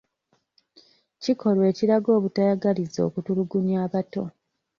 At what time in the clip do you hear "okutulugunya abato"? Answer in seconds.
3.07-4.23